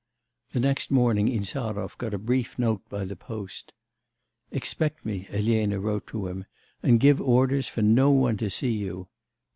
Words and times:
The 0.53 0.59
next 0.59 0.89
morning 0.89 1.27
Insarov 1.27 1.95
got 1.99 2.15
a 2.15 2.17
brief 2.17 2.57
note 2.57 2.81
by 2.89 3.05
the 3.05 3.15
post. 3.15 3.71
'Expect 4.49 5.05
me,' 5.05 5.27
Elena 5.29 5.79
wrote 5.79 6.07
to 6.07 6.25
him, 6.25 6.45
'and 6.81 6.99
give 6.99 7.21
orders 7.21 7.67
for 7.67 7.83
no 7.83 8.09
one 8.09 8.35
to 8.37 8.49
see 8.49 8.71
you. 8.73 9.09